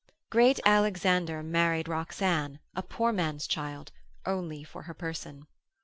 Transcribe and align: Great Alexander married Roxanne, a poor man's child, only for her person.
Great 0.31 0.59
Alexander 0.65 1.43
married 1.43 1.87
Roxanne, 1.87 2.57
a 2.75 2.81
poor 2.81 3.13
man's 3.13 3.45
child, 3.45 3.91
only 4.25 4.63
for 4.63 4.81
her 4.81 4.95
person. 4.95 5.45